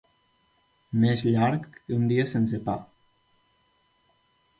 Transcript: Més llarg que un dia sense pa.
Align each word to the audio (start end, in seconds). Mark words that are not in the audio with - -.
Més 1.01 1.25
llarg 1.35 1.67
que 1.75 1.93
un 1.97 2.07
dia 2.13 2.25
sense 2.31 2.61
pa. 2.71 2.75